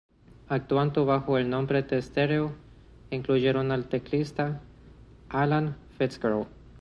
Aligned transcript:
Actuando 0.47 1.05
bajo 1.05 1.37
el 1.37 1.47
nombre 1.51 1.83
de 1.83 2.01
"Stereo", 2.01 2.53
incluyeron 3.11 3.71
al 3.71 3.85
teclista 3.87 4.59
Alan 5.29 5.77
Fitzgerald. 5.99 6.47